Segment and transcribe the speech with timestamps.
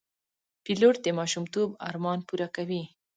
[0.63, 2.83] پیلوټ د ماشومتوب ارمان پوره کوي.